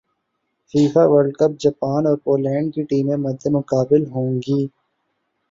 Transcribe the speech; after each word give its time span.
FIFA 0.73 1.03
world 1.07 1.33
cup 1.37 1.51
Japan 1.59 2.01
اور 2.07 2.17
Poland 2.23 2.73
کی 2.73 2.81
ٹیمیں 2.89 3.17
مدمقابل 3.19 4.01
ہوں 4.11 4.31
گی 4.37 4.61